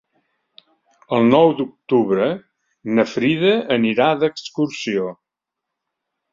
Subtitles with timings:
[1.17, 2.31] El nou d'octubre
[2.95, 5.15] na Frida anirà d'excursió.